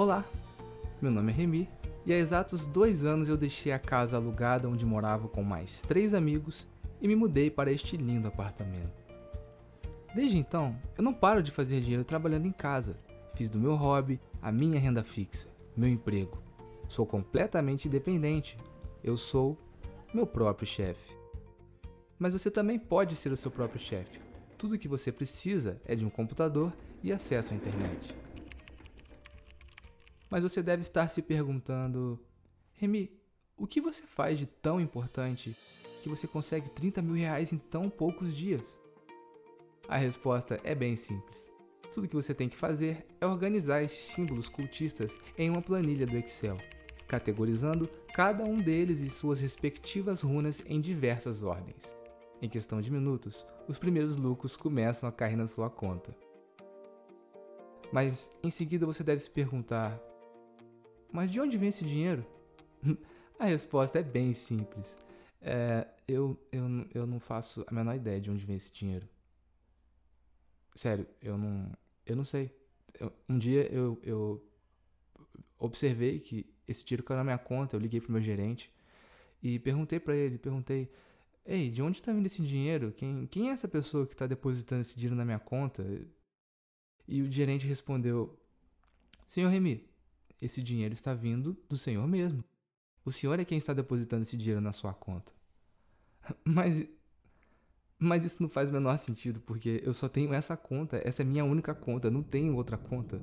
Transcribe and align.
Olá, 0.00 0.24
meu 0.98 1.10
nome 1.10 1.30
é 1.30 1.34
Remy 1.34 1.68
e 2.06 2.12
há 2.14 2.16
exatos 2.16 2.64
dois 2.64 3.04
anos 3.04 3.28
eu 3.28 3.36
deixei 3.36 3.70
a 3.70 3.78
casa 3.78 4.16
alugada 4.16 4.66
onde 4.66 4.86
morava 4.86 5.28
com 5.28 5.42
mais 5.42 5.82
três 5.82 6.14
amigos 6.14 6.66
e 7.02 7.06
me 7.06 7.14
mudei 7.14 7.50
para 7.50 7.70
este 7.70 7.98
lindo 7.98 8.26
apartamento. 8.26 9.04
Desde 10.14 10.38
então, 10.38 10.74
eu 10.96 11.04
não 11.04 11.12
paro 11.12 11.42
de 11.42 11.50
fazer 11.50 11.82
dinheiro 11.82 12.02
trabalhando 12.02 12.46
em 12.46 12.50
casa. 12.50 12.96
Fiz 13.34 13.50
do 13.50 13.58
meu 13.60 13.74
hobby 13.74 14.18
a 14.40 14.50
minha 14.50 14.80
renda 14.80 15.02
fixa, 15.02 15.50
meu 15.76 15.90
emprego. 15.90 16.42
Sou 16.88 17.04
completamente 17.04 17.86
independente. 17.86 18.56
Eu 19.04 19.18
sou 19.18 19.58
meu 20.14 20.26
próprio 20.26 20.66
chefe. 20.66 21.14
Mas 22.18 22.32
você 22.32 22.50
também 22.50 22.78
pode 22.78 23.14
ser 23.16 23.32
o 23.32 23.36
seu 23.36 23.50
próprio 23.50 23.78
chefe. 23.78 24.18
Tudo 24.56 24.76
o 24.76 24.78
que 24.78 24.88
você 24.88 25.12
precisa 25.12 25.78
é 25.84 25.94
de 25.94 26.06
um 26.06 26.10
computador 26.10 26.72
e 27.02 27.12
acesso 27.12 27.52
à 27.52 27.56
internet. 27.56 28.16
Mas 30.30 30.42
você 30.44 30.62
deve 30.62 30.82
estar 30.82 31.08
se 31.08 31.20
perguntando: 31.20 32.18
Remy, 32.74 33.10
o 33.56 33.66
que 33.66 33.80
você 33.80 34.06
faz 34.06 34.38
de 34.38 34.46
tão 34.46 34.80
importante 34.80 35.56
que 36.02 36.08
você 36.08 36.26
consegue 36.26 36.70
30 36.70 37.02
mil 37.02 37.16
reais 37.16 37.52
em 37.52 37.58
tão 37.58 37.90
poucos 37.90 38.34
dias? 38.34 38.80
A 39.88 39.96
resposta 39.96 40.58
é 40.62 40.74
bem 40.74 40.94
simples. 40.94 41.50
Tudo 41.92 42.06
que 42.06 42.14
você 42.14 42.32
tem 42.32 42.48
que 42.48 42.56
fazer 42.56 43.04
é 43.20 43.26
organizar 43.26 43.82
esses 43.82 44.14
símbolos 44.14 44.48
cultistas 44.48 45.18
em 45.36 45.50
uma 45.50 45.60
planilha 45.60 46.06
do 46.06 46.16
Excel, 46.16 46.56
categorizando 47.08 47.88
cada 48.14 48.44
um 48.44 48.56
deles 48.56 49.00
e 49.00 49.10
suas 49.10 49.40
respectivas 49.40 50.20
runas 50.20 50.62
em 50.64 50.80
diversas 50.80 51.42
ordens. 51.42 51.82
Em 52.40 52.48
questão 52.48 52.80
de 52.80 52.92
minutos, 52.92 53.44
os 53.66 53.76
primeiros 53.76 54.16
lucros 54.16 54.56
começam 54.56 55.08
a 55.08 55.12
cair 55.12 55.36
na 55.36 55.48
sua 55.48 55.68
conta. 55.68 56.16
Mas 57.92 58.30
em 58.42 58.50
seguida 58.50 58.86
você 58.86 59.02
deve 59.02 59.20
se 59.20 59.28
perguntar: 59.28 60.00
mas 61.12 61.30
de 61.30 61.40
onde 61.40 61.56
vem 61.56 61.68
esse 61.68 61.84
dinheiro? 61.84 62.24
a 63.38 63.46
resposta 63.46 63.98
é 63.98 64.02
bem 64.02 64.32
simples. 64.32 64.96
É, 65.40 65.86
eu, 66.06 66.38
eu, 66.52 66.64
eu 66.92 67.06
não 67.06 67.18
faço 67.18 67.64
a 67.66 67.74
menor 67.74 67.94
ideia 67.94 68.20
de 68.20 68.30
onde 68.30 68.44
vem 68.44 68.56
esse 68.56 68.72
dinheiro. 68.72 69.08
Sério, 70.74 71.06
eu 71.20 71.36
não, 71.36 71.72
eu 72.06 72.16
não 72.16 72.24
sei. 72.24 72.50
Eu, 72.98 73.12
um 73.28 73.38
dia 73.38 73.62
eu, 73.72 73.98
eu 74.02 74.44
observei 75.58 76.20
que 76.20 76.46
esse 76.66 76.84
dinheiro 76.84 77.02
caiu 77.02 77.18
na 77.18 77.24
minha 77.24 77.38
conta, 77.38 77.76
eu 77.76 77.80
liguei 77.80 78.00
pro 78.00 78.12
meu 78.12 78.20
gerente 78.20 78.72
e 79.42 79.58
perguntei 79.58 79.98
para 79.98 80.14
ele, 80.14 80.38
perguntei, 80.38 80.90
ei, 81.44 81.70
de 81.70 81.82
onde 81.82 81.98
está 81.98 82.12
vindo 82.12 82.26
esse 82.26 82.42
dinheiro? 82.42 82.92
Quem, 82.92 83.26
quem 83.26 83.48
é 83.48 83.52
essa 83.52 83.66
pessoa 83.66 84.06
que 84.06 84.14
está 84.14 84.26
depositando 84.26 84.82
esse 84.82 84.94
dinheiro 84.94 85.16
na 85.16 85.24
minha 85.24 85.38
conta? 85.38 85.84
E 87.08 87.22
o 87.22 87.30
gerente 87.30 87.66
respondeu, 87.66 88.38
senhor 89.26 89.48
Remy, 89.48 89.89
esse 90.40 90.62
dinheiro 90.62 90.94
está 90.94 91.14
vindo 91.14 91.56
do 91.68 91.76
Senhor 91.76 92.06
mesmo. 92.06 92.44
O 93.04 93.12
Senhor 93.12 93.38
é 93.38 93.44
quem 93.44 93.58
está 93.58 93.72
depositando 93.72 94.22
esse 94.22 94.36
dinheiro 94.36 94.60
na 94.60 94.72
sua 94.72 94.92
conta. 94.92 95.32
Mas 96.44 96.86
mas 98.02 98.24
isso 98.24 98.42
não 98.42 98.48
faz 98.48 98.70
o 98.70 98.72
menor 98.72 98.96
sentido, 98.96 99.40
porque 99.40 99.82
eu 99.84 99.92
só 99.92 100.08
tenho 100.08 100.32
essa 100.32 100.56
conta, 100.56 101.02
essa 101.04 101.20
é 101.20 101.24
minha 101.24 101.44
única 101.44 101.74
conta, 101.74 102.10
não 102.10 102.22
tenho 102.22 102.56
outra 102.56 102.78
conta. 102.78 103.20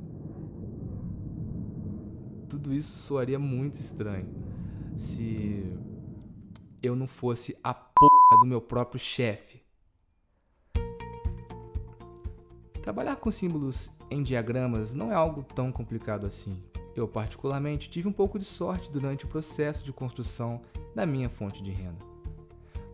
Tudo 2.47 2.71
isso 2.71 2.95
soaria 2.99 3.39
muito 3.39 3.73
estranho 3.73 4.27
se 4.95 5.75
eu 6.81 6.95
não 6.95 7.07
fosse 7.07 7.57
a 7.63 7.73
porra 7.73 8.39
do 8.39 8.45
meu 8.45 8.61
próprio 8.61 8.99
chefe. 8.99 9.63
Trabalhar 12.83 13.15
com 13.15 13.31
símbolos 13.31 13.89
em 14.11 14.21
diagramas 14.21 14.93
não 14.93 15.11
é 15.11 15.15
algo 15.15 15.41
tão 15.41 15.71
complicado 15.71 16.27
assim. 16.27 16.51
Eu, 16.97 17.07
particularmente, 17.07 17.91
tive 17.91 18.07
um 18.07 18.11
pouco 18.11 18.39
de 18.39 18.45
sorte 18.45 18.91
durante 18.91 19.23
o 19.23 19.27
processo 19.27 19.83
de 19.83 19.93
construção 19.93 20.59
da 20.95 21.05
minha 21.05 21.29
fonte 21.29 21.61
de 21.61 21.69
renda. 21.69 22.03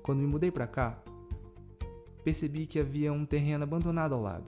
Quando 0.03 0.19
me 0.19 0.27
mudei 0.27 0.51
para 0.51 0.67
cá, 0.67 1.01
percebi 2.21 2.67
que 2.67 2.77
havia 2.77 3.13
um 3.13 3.25
terreno 3.25 3.63
abandonado 3.63 4.13
ao 4.13 4.21
lado. 4.21 4.45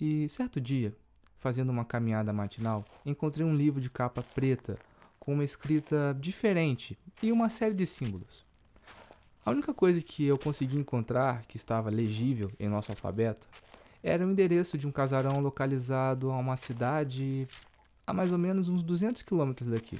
E 0.00 0.28
certo 0.28 0.60
dia, 0.60 0.96
fazendo 1.34 1.70
uma 1.70 1.84
caminhada 1.84 2.32
matinal, 2.32 2.84
encontrei 3.04 3.44
um 3.44 3.56
livro 3.56 3.80
de 3.80 3.90
capa 3.90 4.22
preta 4.22 4.78
com 5.18 5.34
uma 5.34 5.42
escrita 5.42 6.16
diferente 6.20 6.96
e 7.20 7.32
uma 7.32 7.48
série 7.48 7.74
de 7.74 7.86
símbolos. 7.86 8.46
A 9.44 9.50
única 9.50 9.74
coisa 9.74 10.00
que 10.00 10.24
eu 10.24 10.38
consegui 10.38 10.76
encontrar 10.76 11.44
que 11.46 11.56
estava 11.56 11.90
legível 11.90 12.52
em 12.56 12.68
nosso 12.68 12.92
alfabeto 12.92 13.48
era 14.00 14.24
o 14.24 14.30
endereço 14.30 14.78
de 14.78 14.86
um 14.86 14.92
casarão 14.92 15.40
localizado 15.40 16.30
a 16.30 16.36
uma 16.36 16.56
cidade 16.56 17.48
a 18.06 18.12
mais 18.12 18.30
ou 18.32 18.38
menos 18.38 18.68
uns 18.68 18.82
200 18.82 19.22
quilômetros 19.22 19.68
daqui. 19.68 19.98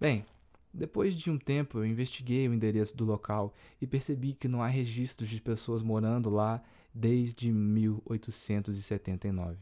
Bem, 0.00 0.24
depois 0.72 1.14
de 1.14 1.30
um 1.30 1.38
tempo 1.38 1.78
eu 1.78 1.86
investiguei 1.86 2.48
o 2.48 2.54
endereço 2.54 2.96
do 2.96 3.04
local 3.04 3.54
e 3.80 3.86
percebi 3.86 4.34
que 4.34 4.48
não 4.48 4.60
há 4.60 4.66
registros 4.66 5.30
de 5.30 5.40
pessoas 5.40 5.80
morando 5.82 6.28
lá 6.28 6.60
desde 6.92 7.52
1879. 7.52 9.58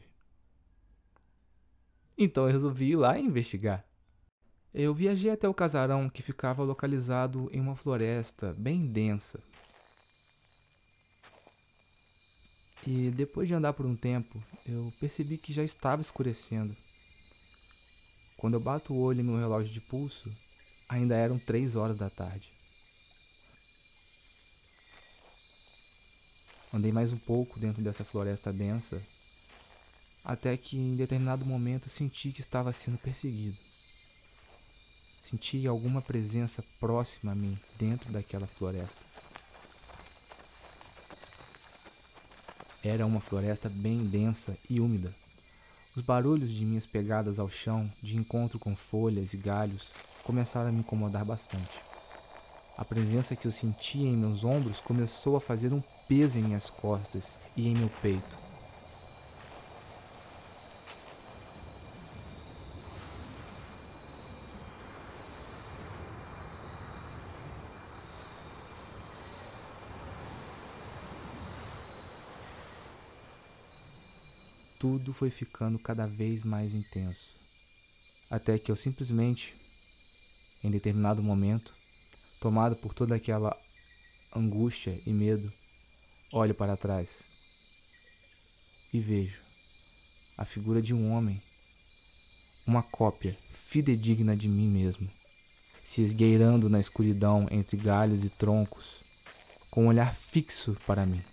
Então 2.17 2.45
eu 2.45 2.51
resolvi 2.51 2.89
ir 2.91 2.95
lá 2.95 3.19
investigar. 3.19 3.85
Eu 4.73 4.93
viajei 4.93 5.29
até 5.29 5.47
o 5.47 5.53
casarão 5.53 6.09
que 6.09 6.23
ficava 6.23 6.63
localizado 6.63 7.47
em 7.53 7.61
uma 7.61 7.75
floresta 7.75 8.55
bem 8.57 8.87
densa. 8.87 9.39
E 12.85 13.11
depois 13.11 13.47
de 13.47 13.53
andar 13.53 13.71
por 13.73 13.85
um 13.85 13.95
tempo, 13.95 14.43
eu 14.65 14.91
percebi 14.99 15.37
que 15.37 15.53
já 15.53 15.63
estava 15.63 16.01
escurecendo. 16.01 16.75
Quando 18.43 18.55
eu 18.55 18.59
bato 18.59 18.93
o 18.93 18.99
olho 18.99 19.23
meu 19.23 19.37
relógio 19.37 19.71
de 19.71 19.79
pulso, 19.79 20.29
ainda 20.89 21.15
eram 21.15 21.39
três 21.39 21.77
horas 21.77 21.95
da 21.95 22.09
tarde. 22.09 22.51
Andei 26.73 26.91
mais 26.91 27.13
um 27.13 27.17
pouco 27.17 27.57
dentro 27.57 27.81
dessa 27.81 28.03
floresta 28.03 28.51
densa, 28.51 29.01
até 30.25 30.57
que 30.57 30.77
em 30.77 30.93
determinado 30.93 31.45
momento 31.45 31.87
senti 31.87 32.33
que 32.33 32.41
estava 32.41 32.73
sendo 32.73 32.97
perseguido. 32.97 33.57
Senti 35.21 35.65
alguma 35.65 36.01
presença 36.01 36.61
próxima 36.81 37.31
a 37.31 37.35
mim 37.35 37.57
dentro 37.79 38.11
daquela 38.11 38.45
floresta. 38.45 39.01
Era 42.83 43.05
uma 43.05 43.21
floresta 43.21 43.69
bem 43.69 44.05
densa 44.05 44.57
e 44.69 44.81
úmida. 44.81 45.22
Os 45.95 46.01
barulhos 46.01 46.51
de 46.51 46.65
minhas 46.65 46.87
pegadas 46.87 47.37
ao 47.37 47.47
chão, 47.47 47.87
de 48.01 48.17
encontro 48.17 48.57
com 48.57 48.75
folhas 48.75 49.31
e 49.31 49.37
galhos, 49.37 49.91
começaram 50.23 50.69
a 50.69 50.71
me 50.71 50.79
incomodar 50.79 51.23
bastante. 51.23 51.69
A 52.75 52.83
presença 52.83 53.35
que 53.35 53.45
eu 53.45 53.51
sentia 53.51 54.07
em 54.07 54.17
meus 54.17 54.43
ombros 54.43 54.79
começou 54.79 55.35
a 55.35 55.41
fazer 55.41 55.71
um 55.71 55.83
peso 56.07 56.39
em 56.39 56.41
minhas 56.41 56.67
costas 56.67 57.37
e 57.55 57.67
em 57.67 57.75
meu 57.75 57.89
peito. 58.01 58.42
Tudo 74.83 75.13
foi 75.13 75.29
ficando 75.29 75.79
cada 75.79 76.05
vez 76.05 76.43
mais 76.43 76.73
intenso. 76.73 77.33
Até 78.29 78.59
que 78.59 78.69
eu 78.69 78.75
simplesmente, 78.75 79.55
em 80.61 80.69
determinado 80.69 81.23
momento, 81.23 81.73
tomado 82.41 82.75
por 82.75 82.93
toda 82.93 83.15
aquela 83.15 83.57
angústia 84.35 85.01
e 85.05 85.13
medo, 85.13 85.49
olho 86.33 86.53
para 86.53 86.75
trás 86.75 87.23
e 88.91 88.99
vejo 88.99 89.39
a 90.37 90.43
figura 90.43 90.81
de 90.81 90.93
um 90.93 91.13
homem, 91.13 91.41
uma 92.67 92.83
cópia 92.83 93.37
fidedigna 93.53 94.35
de 94.35 94.49
mim 94.49 94.67
mesmo, 94.67 95.09
se 95.81 96.01
esgueirando 96.01 96.69
na 96.69 96.81
escuridão 96.81 97.47
entre 97.49 97.77
galhos 97.77 98.25
e 98.25 98.29
troncos, 98.29 99.01
com 99.71 99.85
um 99.85 99.87
olhar 99.87 100.13
fixo 100.13 100.75
para 100.85 101.05
mim 101.05 101.23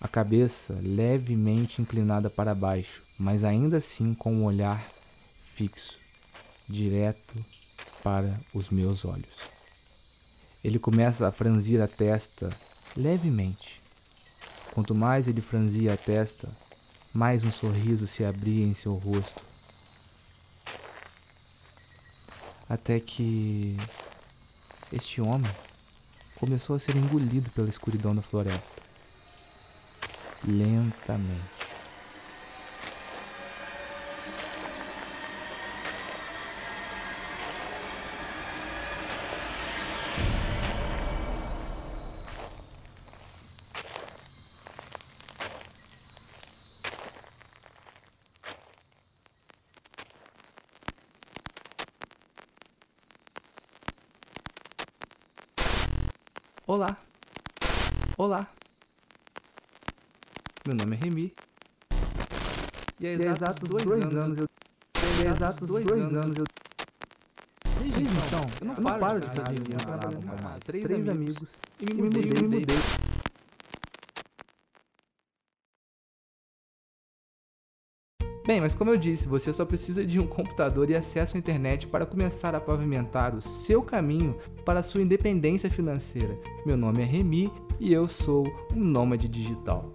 a 0.00 0.06
cabeça 0.06 0.78
levemente 0.82 1.80
inclinada 1.80 2.28
para 2.28 2.54
baixo, 2.54 3.02
mas 3.18 3.44
ainda 3.44 3.78
assim 3.78 4.14
com 4.14 4.32
um 4.32 4.44
olhar 4.44 4.86
fixo, 5.54 5.98
direto 6.68 7.34
para 8.02 8.38
os 8.52 8.68
meus 8.68 9.04
olhos. 9.04 9.50
Ele 10.62 10.78
começa 10.78 11.26
a 11.26 11.32
franzir 11.32 11.80
a 11.80 11.88
testa 11.88 12.50
levemente. 12.96 13.80
Quanto 14.72 14.94
mais 14.94 15.26
ele 15.28 15.40
franzia 15.40 15.94
a 15.94 15.96
testa, 15.96 16.50
mais 17.12 17.44
um 17.44 17.50
sorriso 17.50 18.06
se 18.06 18.24
abria 18.24 18.66
em 18.66 18.74
seu 18.74 18.94
rosto. 18.94 19.42
Até 22.68 23.00
que 23.00 23.76
este 24.92 25.22
homem 25.22 25.50
começou 26.34 26.76
a 26.76 26.78
ser 26.78 26.96
engolido 26.96 27.50
pela 27.52 27.70
escuridão 27.70 28.14
da 28.14 28.20
floresta 28.20 28.85
lentamente. 30.46 31.56
Olá. 56.66 56.96
Olá. 58.18 58.55
Meu 60.66 60.74
nome 60.74 60.96
é 60.96 60.98
Remy. 60.98 61.32
E 62.98 63.06
há 63.06 63.12
exatos, 63.12 63.68
dois, 63.68 63.84
dois, 63.84 64.02
anos, 64.02 64.16
anos 64.16 64.38
eu... 64.38 64.46
E 65.22 65.28
há 65.28 65.30
exatos 65.30 65.68
dois, 65.68 65.86
dois 65.86 66.02
anos, 66.02 66.24
anos 66.24 66.38
eu... 66.38 66.44
Desde 67.82 68.02
então, 68.02 68.40
eu 68.60 68.66
não, 68.66 68.74
eu 68.74 68.80
não 68.80 68.98
paro, 68.98 69.20
de 69.20 69.28
fazer 69.28 70.42
mais 70.42 70.58
três, 70.64 70.84
três 70.84 71.08
amigos, 71.08 71.36
amigos 71.36 71.48
e 71.80 71.84
me 71.84 72.02
mudei, 72.02 72.22
e 72.22 72.26
me 72.26 72.42
mudei. 72.42 72.48
Me 72.48 72.60
mudei. 72.60 72.76
Bem, 78.44 78.60
mas 78.60 78.74
como 78.74 78.90
eu 78.90 78.96
disse, 78.96 79.28
você 79.28 79.52
só 79.52 79.64
precisa 79.64 80.04
de 80.04 80.18
um 80.18 80.26
computador 80.26 80.90
e 80.90 80.96
acesso 80.96 81.36
à 81.36 81.38
internet 81.38 81.86
para 81.86 82.04
começar 82.04 82.56
a 82.56 82.60
pavimentar 82.60 83.36
o 83.36 83.42
seu 83.42 83.82
caminho 83.82 84.36
para 84.64 84.80
a 84.80 84.82
sua 84.82 85.00
independência 85.00 85.70
financeira. 85.70 86.36
Meu 86.64 86.76
nome 86.76 87.02
é 87.02 87.04
Remy 87.04 87.52
e 87.78 87.92
eu 87.92 88.08
sou 88.08 88.44
um 88.74 88.82
nômade 88.82 89.28
digital. 89.28 89.92